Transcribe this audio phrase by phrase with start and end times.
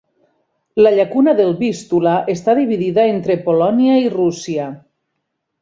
[0.85, 4.75] La llacuna del Vístula està dividida entre Polònia i Rússia.